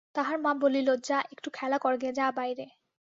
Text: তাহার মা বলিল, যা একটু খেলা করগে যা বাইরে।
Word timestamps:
তাহার 0.15 0.37
মা 0.39 0.51
বলিল, 0.61 0.89
যা 1.03 1.17
একটু 1.33 1.49
খেলা 1.53 1.77
করগে 1.77 2.09
যা 2.13 2.25
বাইরে। 2.31 2.65